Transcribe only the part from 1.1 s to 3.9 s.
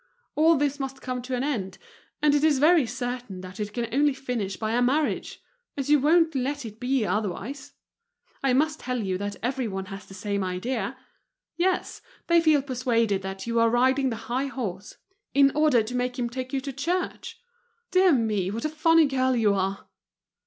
to an end, and it is very certain that it can